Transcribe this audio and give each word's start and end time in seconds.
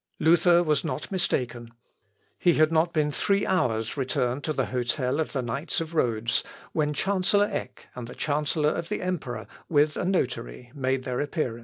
Luther 0.19 0.63
was 0.63 0.83
not 0.83 1.11
mistaken. 1.11 1.69
He 2.39 2.55
had 2.55 2.71
not 2.71 2.91
been 2.91 3.11
three 3.11 3.45
hours 3.45 3.97
returned 3.97 4.43
to 4.45 4.51
the 4.51 4.65
hotel 4.73 5.19
of 5.19 5.31
the 5.31 5.43
Knights 5.43 5.79
of 5.79 5.93
Rhodes 5.93 6.43
when 6.71 6.91
chancellor 6.91 7.45
Eck 7.51 7.87
and 7.93 8.07
the 8.07 8.15
chancellor 8.15 8.69
of 8.71 8.89
the 8.89 9.03
emperor, 9.03 9.45
with 9.69 9.97
a 9.97 10.03
notary, 10.03 10.71
made 10.73 11.03
their 11.03 11.19
appearance. 11.19 11.59